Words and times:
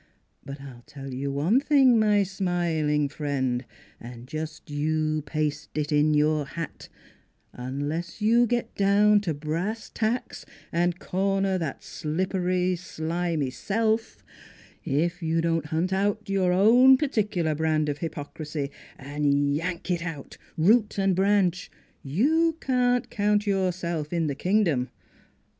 But 0.43 0.59
I'll 0.59 0.81
tell 0.87 1.13
you 1.13 1.31
one 1.31 1.59
thing, 1.59 1.99
my 1.99 2.23
smiling 2.23 3.07
friend, 3.07 3.63
an' 3.99 4.25
just 4.25 4.71
you 4.71 5.21
paste 5.27 5.77
it 5.77 5.91
in 5.91 6.15
your 6.15 6.47
hat 6.47 6.89
unless 7.53 8.19
you 8.19 8.47
get 8.47 8.73
down 8.73 9.21
to 9.21 9.35
brass 9.35 9.91
tacks 9.91 10.43
and 10.71 10.97
corner 10.97 11.59
that 11.59 11.83
slippery, 11.83 12.75
slimy 12.75 13.51
self 13.51 14.23
if 14.83 15.21
you 15.21 15.39
don't 15.39 15.67
hunt 15.67 15.93
out 15.93 16.27
your 16.27 16.51
own 16.51 16.97
particular 16.97 17.53
brand 17.53 17.87
of 17.87 17.99
hypocrisy 17.99 18.71
an' 18.97 19.43
yank 19.53 19.91
it 19.91 20.01
out, 20.03 20.35
root 20.57 20.97
an' 20.97 21.13
branch, 21.13 21.69
you 22.01 22.57
can't 22.59 23.11
count 23.11 23.45
yourself 23.45 24.11
in 24.11 24.21
2 24.23 24.23
3 24.23 24.23
o 24.23 24.23
NEIGHBORS 24.23 24.27
the 24.29 24.35
kingdom. 24.35 24.89